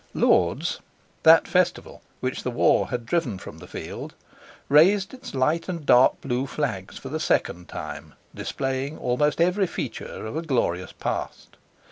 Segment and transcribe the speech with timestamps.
[0.15, 6.47] "Lord's"—that festival which the War had driven from the field—raised its light and dark blue
[6.47, 11.55] flags for the second time, displaying almost every feature of a glorious past.